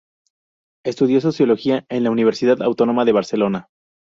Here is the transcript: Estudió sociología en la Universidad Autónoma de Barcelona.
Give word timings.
Estudió 0.83 1.21
sociología 1.21 1.85
en 1.87 2.03
la 2.03 2.09
Universidad 2.09 2.63
Autónoma 2.63 3.05
de 3.05 3.11
Barcelona. 3.11 3.67